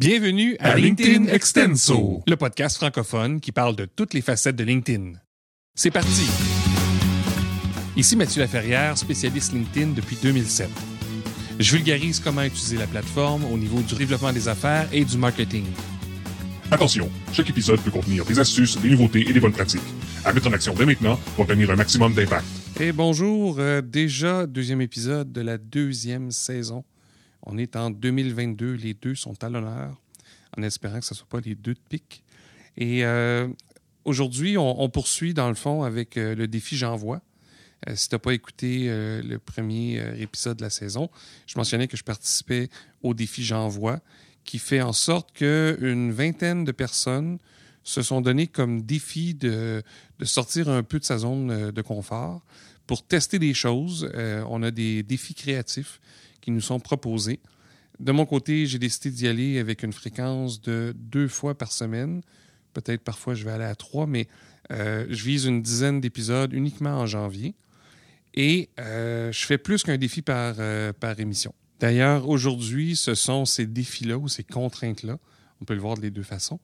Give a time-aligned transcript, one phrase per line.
[0.00, 2.22] Bienvenue à, À LinkedIn Extenso.
[2.24, 5.14] le podcast francophone qui parle de toutes les facettes de LinkedIn.
[5.74, 6.22] C'est parti!
[7.96, 10.68] Ici Mathieu Laferrière, spécialiste LinkedIn depuis 2007.
[11.58, 15.64] Je vulgarise comment utiliser la plateforme au niveau du développement des affaires et du marketing.
[16.70, 19.82] Attention, chaque épisode peut contenir des astuces, des nouveautés et des bonnes pratiques.
[20.24, 22.46] À mettre en action dès maintenant pour obtenir un maximum d'impact.
[22.78, 26.84] Et bonjour, euh, déjà deuxième épisode de la deuxième saison.
[27.50, 29.98] On est en 2022, les deux sont à l'honneur,
[30.56, 32.22] en espérant que ce ne soit pas les deux de pique.
[32.76, 33.48] Et euh,
[34.04, 37.22] aujourd'hui, on, poursuit dans le fond avec euh, le défi J'envoie.
[37.88, 41.08] Euh, si tu n'as pas écouté le premier épisode de la saison,
[41.46, 42.68] je mentionnais que je participais
[43.02, 44.00] au défi J'envoie,
[44.44, 47.38] qui fait en sorte qu'une vingtaine de personnes
[47.82, 49.82] se sont données comme défi de,
[50.22, 52.44] sortir un peu de sa zone de confort
[52.86, 54.10] pour tester des choses.
[54.48, 56.00] On a des défis créatifs
[56.48, 57.40] qui nous sont proposés.
[58.00, 62.22] De mon côté, j'ai décidé d'y aller avec une fréquence de deux fois par semaine.
[62.72, 64.28] Peut-être parfois je vais aller à trois, mais
[64.72, 67.54] euh, je vise une dizaine d'épisodes uniquement en janvier.
[68.32, 71.54] Et euh, je fais plus qu'un défi par, euh, par émission.
[71.80, 75.18] D'ailleurs, aujourd'hui, ce sont ces défis-là ou ces contraintes-là,
[75.60, 76.60] on peut le voir de les deux façons,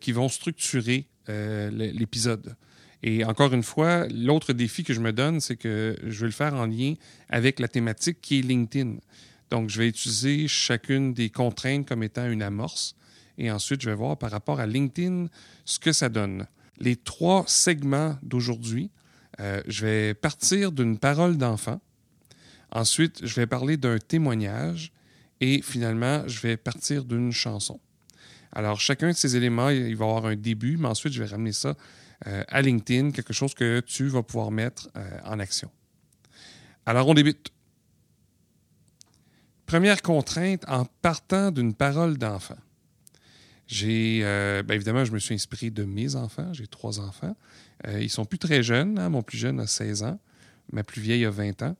[0.00, 2.56] qui vont structurer l'épisode.
[3.02, 6.32] Et encore une fois, l'autre défi que je me donne, c'est que je veux le
[6.32, 6.94] faire en lien
[7.28, 8.96] avec la thématique qui est LinkedIn.
[9.50, 12.94] Donc, je vais utiliser chacune des contraintes comme étant une amorce.
[13.38, 15.28] Et ensuite, je vais voir par rapport à LinkedIn
[15.64, 16.46] ce que ça donne.
[16.80, 18.90] Les trois segments d'aujourd'hui,
[19.40, 21.80] euh, je vais partir d'une parole d'enfant.
[22.72, 24.92] Ensuite, je vais parler d'un témoignage.
[25.40, 27.78] Et finalement, je vais partir d'une chanson.
[28.50, 31.52] Alors, chacun de ces éléments, il va avoir un début, mais ensuite, je vais ramener
[31.52, 31.76] ça
[32.24, 35.70] à LinkedIn, quelque chose que tu vas pouvoir mettre euh, en action.
[36.86, 37.52] Alors, on débute.
[39.66, 42.56] Première contrainte en partant d'une parole d'enfant.
[43.66, 46.52] J'ai, euh, bien évidemment, je me suis inspiré de mes enfants.
[46.54, 47.36] J'ai trois enfants.
[47.86, 48.98] Euh, ils sont plus très jeunes.
[48.98, 49.10] hein.
[49.10, 50.18] Mon plus jeune a 16 ans.
[50.72, 51.76] Ma plus vieille a 20 ans.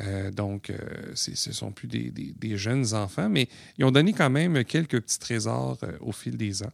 [0.00, 0.76] Euh, donc, euh,
[1.14, 5.18] c'est- ce sont plus des, jeunes enfants, mais ils ont donné quand même quelques petits
[5.18, 6.72] trésors euh, au fil des ans.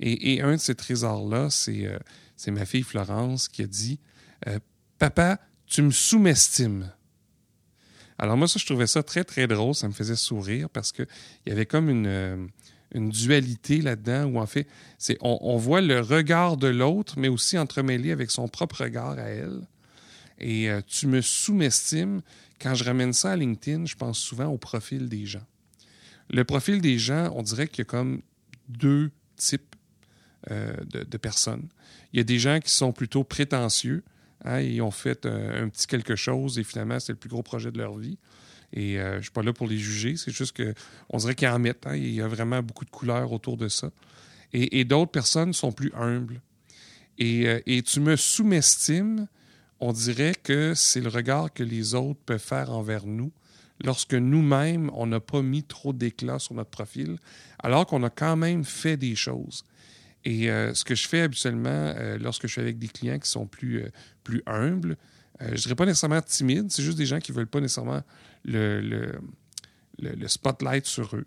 [0.00, 1.98] Et, un de ces trésors-là, c'est euh,
[2.36, 3.98] c'est ma fille Florence qui a dit
[4.46, 4.58] euh,
[4.98, 6.92] Papa, tu me sous-estimes.
[8.18, 9.74] Alors, moi, ça, je trouvais ça très, très drôle.
[9.74, 11.06] Ça me faisait sourire parce qu'il
[11.46, 12.46] y avait comme une, euh,
[12.94, 14.66] une dualité là-dedans où, en fait,
[15.20, 19.28] on, on voit le regard de l'autre, mais aussi entremêlé avec son propre regard à
[19.28, 19.66] elle.
[20.40, 22.22] Et tu me sous-estimes.
[22.60, 25.44] Quand je ramène ça à LinkedIn, je pense souvent au profil des gens.
[26.30, 28.22] Le profil des gens, on dirait qu'il y a comme
[28.68, 29.67] deux types
[30.50, 31.68] euh, de, personnes.
[32.12, 34.04] Il y a des gens qui sont plutôt prétentieux.
[34.44, 37.42] hein, ils ont fait euh, un petit quelque chose et finalement, c'est le plus gros
[37.42, 38.18] projet de leur vie.
[38.72, 40.16] Et euh, je ne suis pas là pour les juger.
[40.16, 41.86] C'est juste qu'on dirait qu'ils en mettent.
[41.86, 43.90] hein, il y a vraiment beaucoup de couleurs autour de ça.
[44.52, 46.40] Et, d'autres personnes sont plus humbles.
[47.18, 49.26] Et, et tu me sous-estimes,
[49.78, 53.30] on dirait que c'est le regard que les autres peuvent faire envers nous
[53.84, 57.18] lorsque nous-mêmes, on n'a pas mis trop d'éclat sur notre profil,
[57.58, 59.64] alors qu'on a quand même fait des choses.
[60.24, 63.30] Et euh, ce que je fais habituellement euh, lorsque je suis avec des clients qui
[63.30, 63.90] sont plus, euh,
[64.24, 64.96] plus humbles,
[65.40, 68.02] je dirais pas nécessairement timides, c'est juste des gens qui veulent pas nécessairement
[68.44, 69.20] le, le,
[70.00, 71.26] le- spotlight sur eux.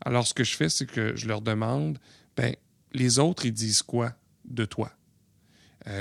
[0.00, 1.98] Alors, ce que je fais, c'est que je leur demande,
[2.36, 2.54] ben,
[2.92, 4.92] les autres, ils disent quoi de toi?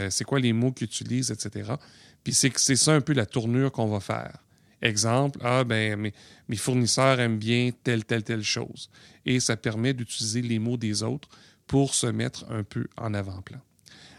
[0.10, 1.72] C'est quoi les mots qu'ils utilisent, etc.
[2.24, 4.44] Puis c'est ça un peu la tournure qu'on va faire.
[4.82, 6.14] Exemple, ah ben mes,
[6.50, 8.90] mes fournisseurs aiment bien telle, telle, telle chose.
[9.26, 11.30] Et ça permet d'utiliser les mots des autres
[11.68, 13.60] pour se mettre un peu en avant-plan.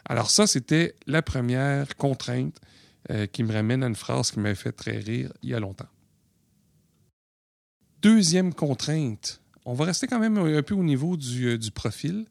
[0.08, 2.58] Alors ça, c'était la première contrainte
[3.10, 5.60] euh, qui me ramène à une phrase qui m'avait fait très rire il y a
[5.60, 5.88] longtemps.
[8.00, 12.26] Deuxième contrainte, on va rester quand même un peu au niveau du, euh, profil,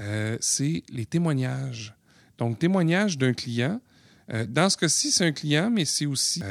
[0.00, 1.94] euh, c'est les témoignages.
[2.38, 3.80] Donc, témoignage d'un client.
[4.48, 6.42] Dans ce cas-ci, c'est un client, mais c'est aussi,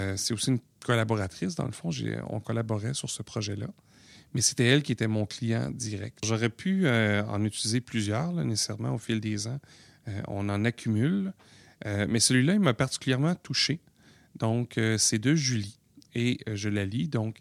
[0.48, 1.56] une collaboratrice.
[1.56, 1.90] Dans le fond,
[2.30, 3.68] on collaborait sur ce projet-là.
[4.34, 6.20] Mais c'était elle qui était mon client direct.
[6.24, 9.60] J'aurais pu euh, en utiliser plusieurs, nécessairement, au fil des ans.
[10.08, 11.34] Euh, on en accumule.
[11.86, 13.80] Euh, mais celui-là, il m'a particulièrement touché.
[14.36, 15.78] Donc, c'est de Julie.
[16.16, 17.08] Et je la lis.
[17.08, 17.38] Donc,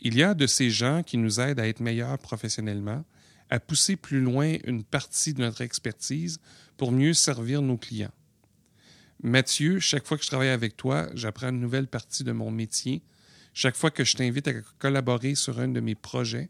[0.00, 3.04] il y a de ces gens qui nous aident à être meilleurs professionnellement,
[3.50, 6.38] à pousser plus loin une partie de notre expertise
[6.76, 8.12] pour mieux servir nos clients.
[9.22, 13.02] Mathieu, chaque fois que je travaille avec toi, j'apprends une nouvelle partie de mon métier.
[13.60, 16.48] Chaque fois que je t'invite à collaborer sur un de mes projets,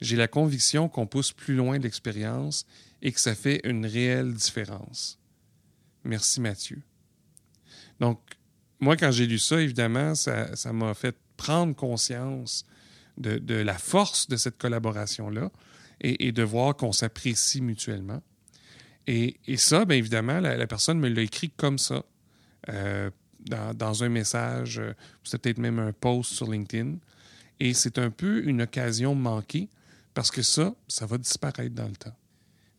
[0.00, 2.64] j'ai la conviction qu'on pousse plus loin l'expérience
[3.02, 5.18] et que ça fait une réelle différence.
[6.04, 6.80] Merci Mathieu.
[7.98, 8.20] Donc,
[8.78, 12.64] moi, quand j'ai lu ça, évidemment, ça ça m'a fait prendre conscience
[13.18, 15.50] de, de la force de cette collaboration-là.
[16.02, 18.22] et, de voir qu'on s'apprécie mutuellement.
[19.08, 22.04] Et, ça, bien évidemment, la, personne me l'a écrit comme ça,
[22.68, 23.10] euh,
[23.44, 24.80] dans, un message,
[25.22, 26.96] c'est peut-être même un post sur LinkedIn.
[27.60, 29.68] Et c'est un peu une occasion manquée
[30.12, 32.16] parce que ça, ça va disparaître dans le temps.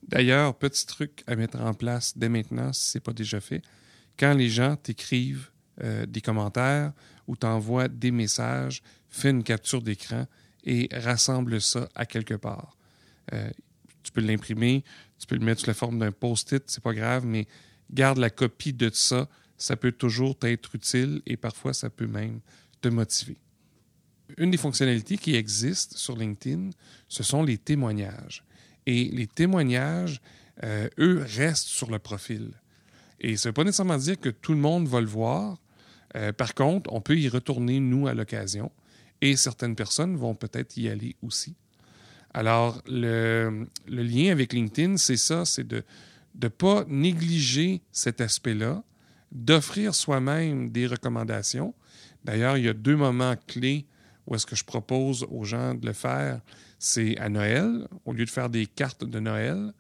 [0.08, 3.62] D'ailleurs, petit truc à mettre en place dès maintenant, si ce n'est pas déjà fait,
[4.18, 5.50] quand les gens t'écrivent
[5.84, 6.94] euh, des commentaires
[7.28, 10.28] ou t'envoient des messages, fais une capture d'écran
[10.64, 12.78] et rassemble ça à quelque part.
[13.34, 13.50] Euh,
[14.04, 14.84] tu peux l'imprimer,
[15.20, 17.48] tu peux le mettre sous la forme d'un post-it, c'est pas grave, mais
[17.92, 19.28] garde la copie de ça.
[19.58, 22.40] Ça peut toujours t'être utile et parfois ça peut même
[22.82, 23.38] te motiver.
[24.38, 26.72] Une des fonctionnalités qui existent sur LinkedIn,
[27.08, 28.44] ce sont les témoignages.
[28.86, 30.22] Et les témoignages,
[30.64, 32.52] euh, eux, restent sur le profil.
[33.20, 35.58] Et ça ne veut pas nécessairement dire que tout le monde va le voir.
[36.16, 38.72] Euh, par contre, on peut y retourner, nous, à l'occasion.
[39.22, 41.56] Et certaines personnes vont peut-être y aller aussi.
[42.34, 45.84] Alors, le, lien avec LinkedIn, c'est ça, c'est de
[46.42, 48.84] ne pas négliger cet aspect-là,
[49.36, 51.76] d'offrir soi-même des recommandations.
[52.24, 53.86] D'ailleurs, il y a deux moments clés
[54.26, 56.42] où est-ce que je propose aux gens de le faire.
[56.80, 59.74] C'est à Noël, au lieu de faire des cartes de Noël.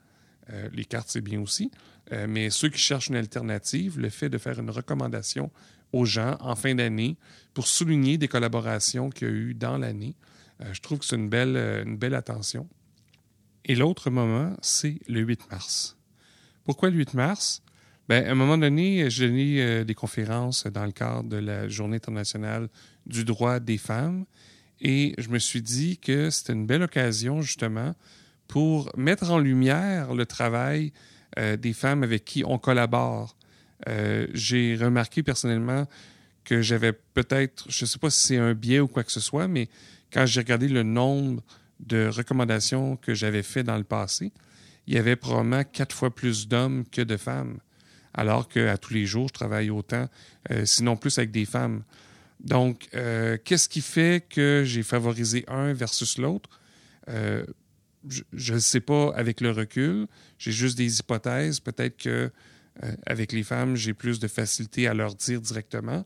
[0.52, 1.72] Euh, les cartes, c'est bien aussi.
[2.12, 5.52] Euh, mais ceux qui cherchent une alternative, le fait de faire une recommandation
[5.94, 7.18] aux gens en fin d'année
[7.54, 10.16] pour souligner des collaborations qu'il y a eu dans l'année,
[10.62, 11.56] euh, je trouve que c'est une belle,
[11.86, 12.68] une belle attention.
[13.64, 15.98] Et l'autre moment, c'est le 8 mars.
[16.66, 17.64] Pourquoi le 8 mars?
[18.08, 21.96] Bien, à un moment donné, j'ai donné des conférences dans le cadre de la Journée
[21.96, 22.70] internationale
[23.06, 24.26] du droit des femmes
[24.82, 27.96] et je me suis dit que c'était une belle occasion, justement,
[28.48, 30.92] pour mettre en lumière le travail
[31.40, 33.36] euh, des femmes avec qui on collabore.
[33.88, 35.88] Euh, j'ai remarqué personnellement
[36.44, 39.20] que j'avais peut-être, je ne sais pas si c'est un biais ou quoi que ce
[39.20, 39.68] soit, mais
[40.14, 41.42] quand j'ai regardé le nombre
[41.80, 44.32] de recommandations que j'avais fait dans le passé,
[44.88, 47.58] il y avait probablement quatre fois plus d'hommes que de femmes,
[48.16, 50.10] alors qu'à tous les jours, je travaille autant,
[50.52, 51.84] euh, sinon plus avec des femmes.
[52.40, 56.50] Donc, qu'est-ce qui fait que j'ai favorisé un versus l'autre?
[57.08, 60.08] je ne sais pas avec le recul.
[60.38, 61.60] J'ai juste des hypothèses.
[61.60, 62.32] Peut-être que
[62.84, 66.06] euh, avec les femmes, j'ai plus de facilité à leur dire directement,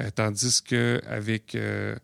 [0.00, 1.96] euh, tandis qu'avec euh,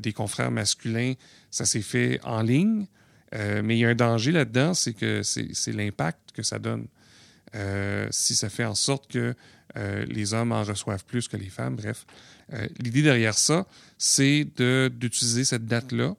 [0.00, 1.14] des confrères masculins,
[1.50, 2.86] ça s'est fait en ligne.
[3.32, 6.88] mais il y a un danger là-dedans, c'est que c'est l'impact que ça donne.
[8.10, 9.34] Si ça fait en sorte que
[9.74, 12.06] les hommes en reçoivent plus que les femmes, bref.
[12.78, 13.66] L'idée derrière ça,
[13.98, 14.46] c'est
[14.90, 16.14] d'utiliser cette date-là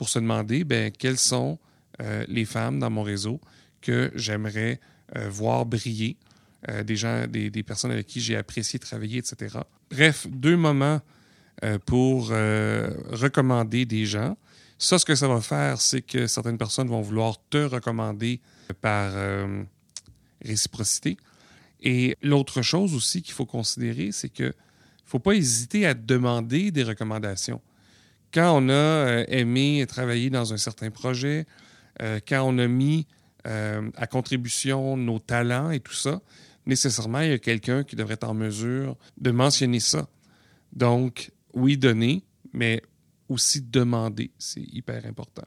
[0.00, 1.58] pour se demander ben, quels sont
[2.00, 3.38] euh, les femmes dans mon réseau
[3.82, 4.80] que j'aimerais
[5.16, 6.16] euh, voir briller,
[6.70, 9.58] euh, des gens, des, personnes avec qui j'ai apprécié travailler, etc.
[9.90, 11.00] Bref, deux moments
[11.84, 14.34] pour recommander des gens.
[14.78, 18.40] Ça, ce que ça va faire, c'est que certaines personnes vont vouloir te recommander
[18.80, 19.12] par
[20.44, 21.16] réciprocité.
[21.82, 24.52] Et l'autre chose aussi qu'il faut considérer, c'est que
[25.04, 27.60] faut pas hésiter à demander des recommandations.
[28.32, 31.46] Quand on a aimé travailler dans un certain projet,
[32.00, 33.06] euh, quand on a mis
[33.46, 36.20] euh, à contribution nos talents et tout ça,
[36.66, 40.08] nécessairement, il y a quelqu'un qui devrait être en mesure de mentionner ça.
[40.72, 42.22] Donc, oui, donner,
[42.52, 42.82] mais
[43.28, 44.30] aussi demander.
[44.38, 45.46] C'est hyper important.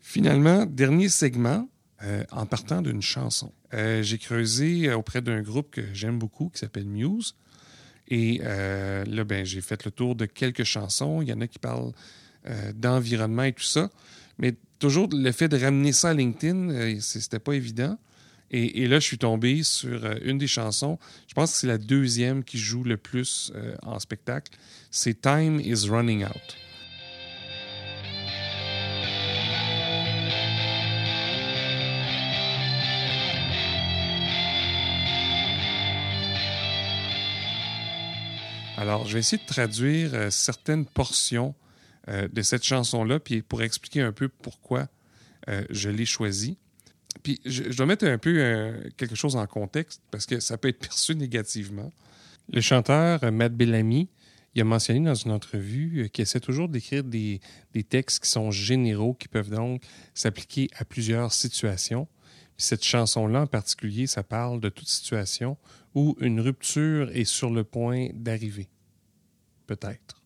[0.00, 1.68] Finalement, dernier segment,
[2.02, 3.52] euh, en partant d'une chanson.
[3.72, 7.34] j'ai creusé auprès d'un groupe que j'aime beaucoup qui s'appelle Muse.
[8.08, 11.22] Et là, ben, j'ai fait le tour de quelques chansons.
[11.22, 11.92] Il y en a qui parlent
[12.74, 13.90] d'environnement et tout ça.
[14.38, 17.96] Mais toujours le fait de ramener ça à LinkedIn, euh, c'était pas évident.
[18.54, 20.98] Et, là, je suis tombé sur euh, une des chansons.
[21.26, 24.52] Je pense que c'est la deuxième qui joue le plus euh, en spectacle.
[24.90, 26.56] C'est Time is Running Out.
[38.82, 41.54] Alors, je vais essayer de traduire certaines portions
[42.08, 44.88] euh, de cette chanson-là, puis pour expliquer un peu pourquoi
[45.48, 46.58] euh, je l'ai choisie.
[47.22, 50.66] Puis je, dois mettre un peu euh, quelque chose en contexte parce que ça peut
[50.66, 51.92] être perçu négativement.
[52.52, 54.08] Le chanteur Matt Bellamy,
[54.56, 57.40] il a mentionné dans une entrevue qu'il essaie toujours d'écrire des,
[57.74, 59.80] des, textes qui sont généraux, qui peuvent donc
[60.12, 62.08] s'appliquer à plusieurs situations.
[62.56, 65.56] Cette chanson-là en particulier, ça parle de toute situation
[65.94, 68.68] où une rupture est sur le point d'arriver.
[69.66, 70.22] Peut-être.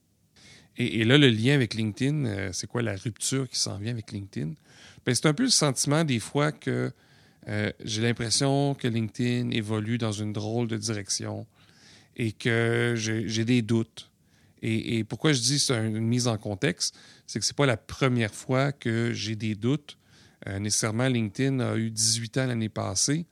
[0.78, 4.12] Et, là, le lien avec LinkedIn, euh, c'est quoi la rupture qui s'en vient avec
[4.12, 4.52] LinkedIn?
[5.06, 6.92] Ben, c'est un peu le sentiment des fois que
[7.48, 11.46] euh, j'ai l'impression que LinkedIn évolue dans une drôle de direction
[12.16, 14.10] et que j'ai des doutes
[14.62, 18.34] Et, pourquoi je dis c'est une mise en contexte, c'est que c'est pas la première
[18.34, 19.96] fois que j'ai des doutes.
[20.48, 23.26] Euh, nécessairement, LinkedIn a eu 18 ans l'année passée.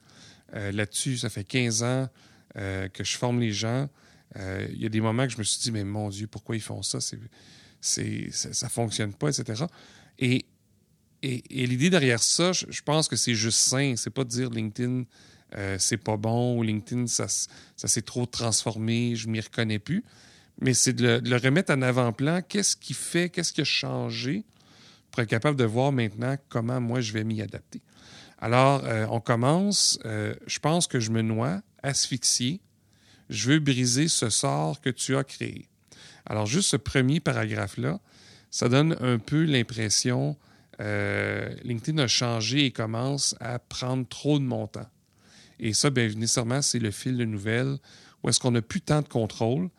[0.55, 2.09] Euh, là-dessus, ça fait 15 ans
[2.57, 3.89] euh, que je forme les gens.
[4.37, 6.63] Il y a des moments que je me suis dit, mais mon Dieu, pourquoi ils
[6.63, 6.99] font ça?
[7.01, 9.67] Ça ne fonctionne pas, etc.
[10.19, 10.45] Et,
[11.23, 13.95] l'idée derrière ça, je, pense que c'est juste sain.
[13.97, 15.05] C'est pas de dire LinkedIn,
[15.79, 17.29] c'est pas bon ou LinkedIn, ça,
[17.77, 20.03] s'est trop transformé, je m'y reconnais plus
[20.61, 22.41] mais c'est de, le, remettre en avant-plan.
[22.49, 24.45] Qu'est-ce qui fait, qu'est-ce qui a changé
[25.15, 27.81] pour être capable de voir maintenant comment moi je vais m'y adapter.
[28.39, 29.97] Alors, euh, on commence.
[30.05, 32.61] Euh, je pense que je me noie, asphyxié.
[33.31, 35.69] Je veux briser ce sort que tu as créé.
[36.27, 38.01] Alors, juste ce premier paragraphe-là,
[38.51, 40.37] ça donne un peu l'impression
[40.81, 44.91] euh, LinkedIn a changé et commence à prendre trop de mon temps.
[45.61, 47.77] Et ça, bien nécessairement, c'est le fil de nouvelles
[48.25, 49.71] où est-ce qu'on n'a plus tant de contrôle.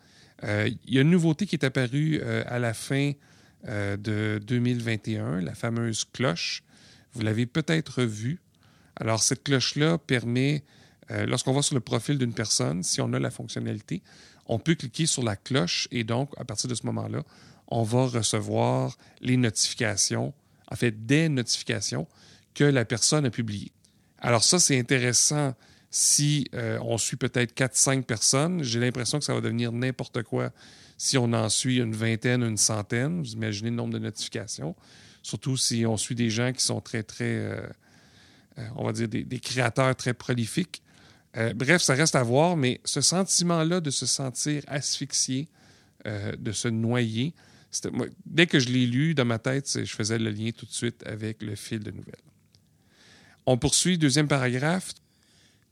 [0.44, 3.12] Euh, il y a une nouveauté qui est apparue à la fin
[3.66, 6.62] euh, de 2021, la fameuse cloche.
[7.12, 8.40] Vous l'avez peut-être vue.
[8.96, 10.64] Alors, cette cloche-là permet,
[11.10, 14.02] lorsqu'on va sur le profil d'une personne, si on a la fonctionnalité,
[14.46, 17.22] on peut cliquer sur la cloche et donc, à partir de ce moment-là,
[17.68, 20.32] on va recevoir les notifications,
[20.70, 22.06] en fait, des notifications
[22.54, 23.72] que la personne a publiées.
[24.18, 25.54] Alors ça, c'est intéressant
[25.90, 30.50] si euh, on suit peut-être 4-5 personnes, j'ai l'impression que ça va devenir n'importe quoi
[30.96, 33.20] si on en suit une vingtaine, une centaine.
[33.22, 34.74] Vous imaginez le nombre de notifications.
[35.22, 37.66] Surtout si on suit des gens qui sont très, très, euh,
[38.58, 40.82] euh, on va dire, des, créateurs très prolifiques.
[41.54, 45.48] bref, ça reste à voir, mais ce sentiment-là de se sentir asphyxié,
[46.04, 47.34] de se noyer,
[48.24, 51.02] dès que je l'ai lu dans ma tête, je faisais le lien tout de suite
[51.06, 52.14] avec le fil de nouvelles.
[53.46, 54.92] On poursuit, deuxième paragraphe.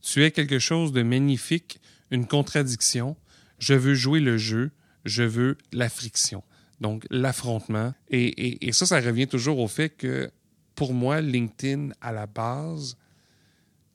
[0.00, 3.16] Tu es quelque chose de magnifique, une contradiction.
[3.58, 4.70] Je veux jouer le jeu,
[5.04, 6.42] je veux la friction.
[6.80, 7.94] Donc, l'affrontement.
[8.10, 10.30] Et, ça, ça revient toujours au fait que,
[10.74, 12.96] pour moi, LinkedIn, à la base,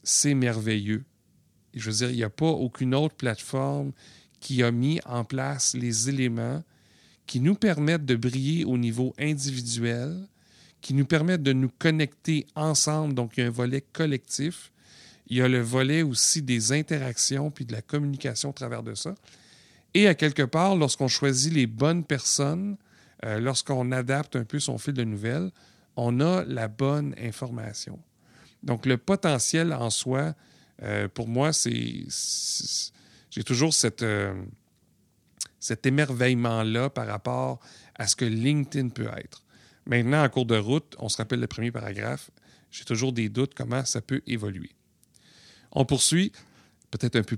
[0.03, 1.03] c'est merveilleux.
[1.73, 3.91] Je veux dire, il n'y a pas aucune autre plateforme
[4.39, 6.63] qui a mis en place les éléments
[7.27, 10.27] qui nous permettent de briller au niveau individuel,
[10.81, 14.71] qui nous permettent de nous connecter ensemble, donc il y a un volet collectif,
[15.27, 18.95] il y a le volet aussi des interactions puis de la communication au travers de
[18.95, 19.13] ça.
[19.93, 22.77] Et à quelque part, lorsqu'on choisit les bonnes personnes,
[23.25, 25.51] euh, lorsqu'on adapte un peu son fil de nouvelles,
[25.95, 27.99] on a la bonne information.
[28.63, 30.35] Donc, le potentiel en soi,
[30.83, 32.05] euh, pour moi, c'est.
[33.29, 34.33] J'ai toujours euh,
[35.59, 37.59] cet émerveillement-là par rapport
[37.95, 39.43] à ce que LinkedIn peut être.
[39.85, 42.31] Maintenant, en cours de route, on se rappelle le premier paragraphe,
[42.71, 44.71] j'ai toujours des doutes comment ça peut évoluer.
[45.71, 46.31] On poursuit,
[46.91, 47.37] peut-être un peu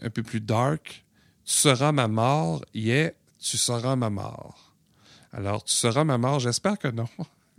[0.00, 1.04] un peu plus dark.
[1.48, 4.76] Tu seras ma mort, yeah, tu seras ma mort.
[5.32, 7.08] Alors, tu seras ma mort, j'espère que non.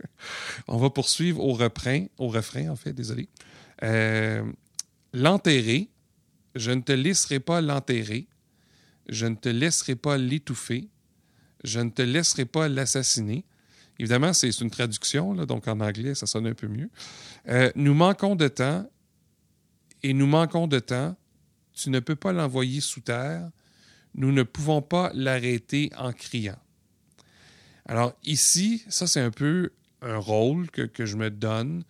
[0.68, 3.28] On va poursuivre au refrain, au refrain en fait, désolé.
[3.82, 4.44] Euh,
[5.12, 5.88] l'enterrer,
[6.54, 8.28] je ne te laisserai pas l'enterrer,
[9.08, 10.88] je ne te laisserai pas l'étouffer,
[11.64, 13.44] je ne te laisserai pas l'assassiner.
[13.98, 16.90] Évidemment, c'est une traduction, donc en anglais, ça sonne un peu mieux.
[17.48, 18.88] Euh, nous manquons de temps
[20.04, 21.16] et nous manquons de temps.
[21.72, 23.50] Tu ne peux pas l'envoyer sous terre.
[24.14, 26.58] Nous ne pouvons pas l'arrêter en criant.
[27.86, 29.70] Alors ici, ça c'est un peu
[30.02, 31.84] un rôle que, je me donne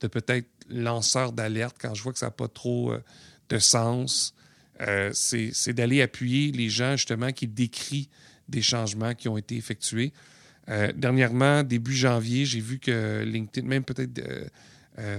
[0.00, 3.02] de peut-être lanceur d'alerte quand je vois que ça n'a pas trop euh,
[3.48, 4.34] de sens.
[4.80, 8.08] Euh, c'est d'aller appuyer les gens justement qui décrivent
[8.48, 10.12] des changements qui ont été effectués.
[10.68, 14.20] Euh, dernièrement, début janvier, j'ai vu que LinkedIn, même peut-être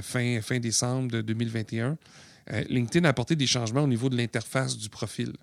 [0.02, 1.98] fin, fin décembre de 2021,
[2.52, 5.34] euh, LinkedIn a apporté des changements au niveau de l'interface du profil.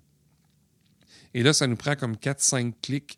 [1.33, 3.17] Et là, ça nous prend comme 4-5 clics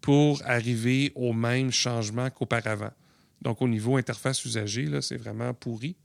[0.00, 2.90] pour arriver au même changement qu'auparavant.
[3.40, 5.96] Donc, au niveau interface usagée, c'est vraiment pourri.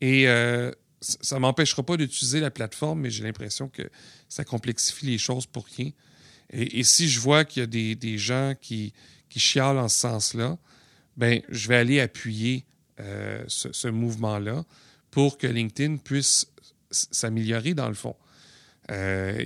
[0.00, 3.88] Et euh, ça ne m'empêchera pas d'utiliser la plateforme, mais j'ai l'impression que
[4.28, 5.90] ça complexifie les choses pour rien.
[6.52, 8.92] Et, si je vois qu'il y a des, gens qui,
[9.28, 10.58] qui chialent en ce sens-là,
[11.16, 12.64] ben, je vais aller appuyer
[12.98, 14.64] euh, ce mouvement-là
[15.10, 16.46] pour que LinkedIn puisse
[16.90, 18.16] s'améliorer dans le fond.
[18.90, 19.44] Euh,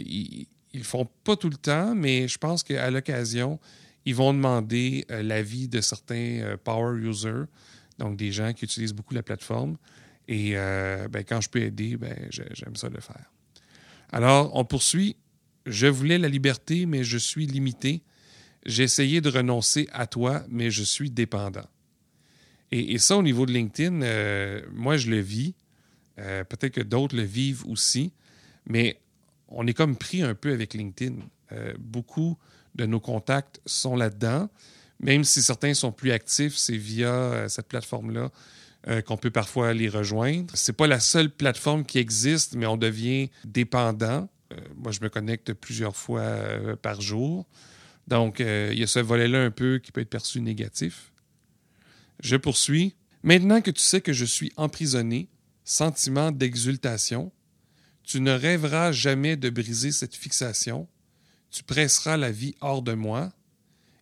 [0.74, 3.58] ils le font pas tout le temps, mais je pense qu'à l'occasion,
[4.04, 7.44] ils vont demander euh, l'avis de certains euh, power users,
[7.98, 9.76] donc des gens qui utilisent beaucoup la plateforme.
[10.28, 13.30] Et ben, quand je peux aider, ben, j'aime ça le faire.
[14.10, 15.16] Alors, on poursuit.
[15.66, 18.02] Je voulais la liberté, mais je suis limité.
[18.64, 21.66] J'ai essayé de renoncer à toi, mais je suis dépendant.
[22.70, 25.54] Et, ça, au niveau de LinkedIn, euh, moi, je le vis.
[26.18, 28.12] Euh, peut-être que d'autres le vivent aussi.
[28.66, 28.98] Mais
[29.48, 31.16] on est comme pris un peu avec LinkedIn.
[31.78, 32.38] beaucoup
[32.74, 34.48] de nos contacts sont là-dedans.
[35.00, 38.30] Même si certains sont plus actifs, c'est via cette plateforme-là
[39.06, 40.54] qu'on peut parfois les rejoindre.
[40.56, 44.28] C'est pas la seule plateforme qui existe, mais on devient dépendant.
[44.76, 46.36] moi, je me connecte plusieurs fois
[46.82, 47.46] par jour.
[48.08, 51.12] Donc, il y a ce volet-là un peu qui peut être perçu négatif.
[52.20, 52.94] Je poursuis.
[53.22, 55.28] Maintenant que tu sais que je suis emprisonné,
[55.64, 57.32] sentiment d'exultation,
[58.04, 60.86] tu ne rêveras jamais de briser cette fixation,
[61.50, 63.32] tu presseras la vie hors de moi.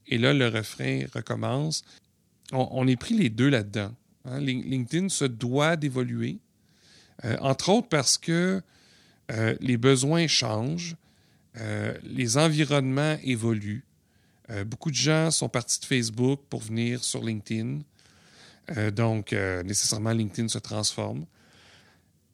[0.07, 1.85] Et là, le refrain recommence.
[2.53, 3.95] On, est pris les deux là-dedans.
[4.25, 4.41] Hein.
[4.41, 6.39] LinkedIn se doit d'évoluer,
[7.25, 8.61] euh, entre autres parce que
[9.31, 10.97] euh, les besoins changent,
[11.59, 13.85] euh, les environnements évoluent.
[14.67, 17.81] beaucoup de gens sont partis de Facebook pour venir sur LinkedIn.
[18.91, 21.25] donc, nécessairement, LinkedIn se transforme.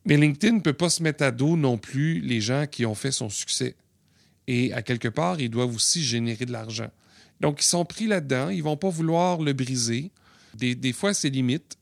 [0.08, 2.94] Mais LinkedIn ne peut pas se mettre à dos non plus les gens qui ont
[2.94, 3.76] fait son succès.
[4.46, 6.90] Et à quelque part, ils doivent aussi générer de l'argent.
[7.40, 8.48] Donc, ils sont pris là-dedans.
[8.48, 10.10] Ils ne vont pas vouloir le briser.
[10.54, 11.76] Des, fois, c'est limite.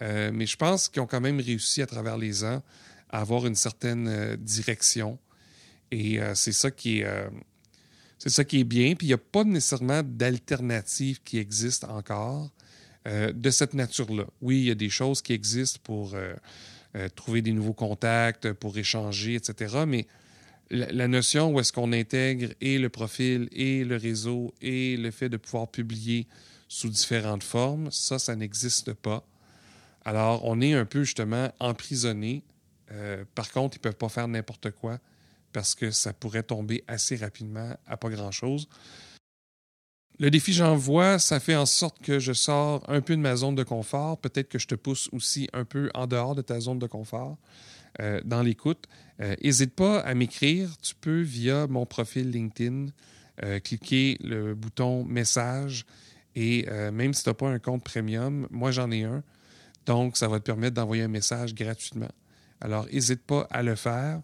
[0.00, 2.62] Euh, mais je pense qu'ils ont quand même réussi à travers les ans
[3.10, 5.18] à avoir une certaine euh, direction.
[5.90, 7.06] Et euh, c'est ça qui est.
[8.18, 8.94] c'est ça qui est bien.
[8.94, 12.50] Puis il n'y a pas nécessairement d'alternative qui existe encore
[13.06, 14.24] de cette nature-là.
[14.42, 16.16] Oui, il y a des choses qui existent pour
[16.94, 19.84] euh, trouver des nouveaux contacts pour échanger, etc.
[19.86, 20.06] Mais
[20.70, 25.28] la, notion où est-ce qu'on intègre et le profil et le réseau et le fait
[25.28, 26.26] de pouvoir publier
[26.68, 29.24] sous différentes formes, ça, ça n'existe pas.
[30.04, 32.42] Alors, on est un peu justement emprisonné.
[32.92, 34.98] Euh, par contre, ils ne peuvent pas faire n'importe quoi
[35.52, 38.68] parce que ça pourrait tomber assez rapidement à pas grand-chose.
[40.18, 43.54] Le défi j'envoie, ça fait en sorte que je sors un peu de ma zone
[43.54, 44.16] de confort.
[44.18, 47.36] Peut-être que je te pousse aussi un peu en dehors de ta zone de confort
[48.00, 48.86] euh, dans l'écoute.
[49.18, 50.74] N'hésite euh, pas à m'écrire.
[50.78, 52.86] Tu peux, via mon profil LinkedIn,
[53.42, 55.84] euh, cliquer le bouton message.
[56.34, 59.22] Et même si tu n'as pas un compte premium, moi j'en ai un.
[59.86, 62.10] Donc, ça va te permettre d'envoyer un message gratuitement.
[62.60, 64.20] Alors, n'hésite pas à le faire.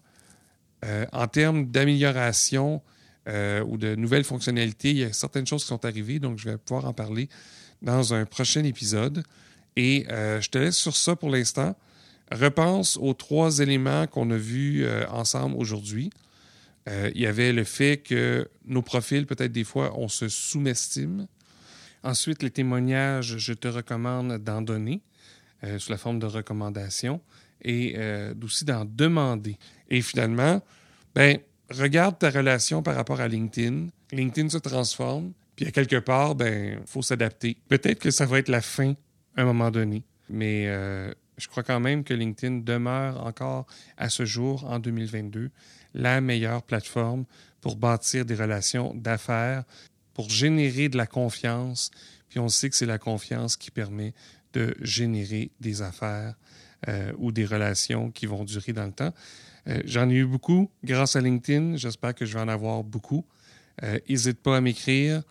[1.11, 2.83] en termes d'amélioration,
[3.29, 4.91] euh, ou de nouvelles fonctionnalités.
[4.91, 7.29] Il y a certaines choses qui sont arrivées, donc je vais pouvoir en parler
[7.81, 9.23] dans un prochain épisode.
[9.77, 11.73] Et euh, je te laisse sur ça pour l'instant.
[12.31, 16.09] Repense aux trois éléments qu'on a vus euh, ensemble aujourd'hui.
[16.87, 21.27] il y avait le fait que nos profils, peut-être des fois, on se sous-estime.
[22.03, 25.01] Ensuite, les témoignages, je te recommande d'en donner
[25.77, 27.21] sous la forme de recommandation
[27.61, 27.97] et
[28.43, 29.57] aussi d'en demander.
[29.89, 30.61] Et finalement,
[31.15, 31.39] ben,
[31.77, 33.87] regarde ta relation par rapport à LinkedIn.
[34.11, 37.57] LinkedIn se transforme, puis à quelque part, ben, faut s'adapter.
[37.67, 38.93] Peut-être que ça va être la fin
[39.35, 43.65] à un moment donné, mais euh, je crois quand même que LinkedIn demeure encore
[43.97, 45.49] à ce jour, en 2022,
[45.93, 47.25] la meilleure plateforme
[47.61, 49.63] pour bâtir des relations d'affaires,
[50.13, 51.91] pour générer de la confiance.
[52.29, 54.13] Puis on sait que c'est la confiance qui permet
[54.53, 56.35] de générer des affaires
[56.87, 59.13] euh, ou des relations qui vont durer dans le temps.
[59.67, 61.77] Euh, j'en ai eu beaucoup grâce à LinkedIn.
[61.77, 63.25] J'espère que je vais en avoir beaucoup.
[64.07, 65.23] N'hésite pas à m'écrire.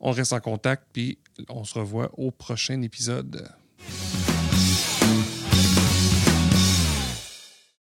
[0.00, 1.18] On reste en contact, puis
[1.50, 3.46] on se revoit au prochain épisode.